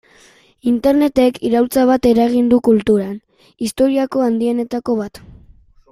[0.71, 3.13] Internetek iraultza bat eragin du kulturan,
[3.67, 5.25] historiako handienetako bat.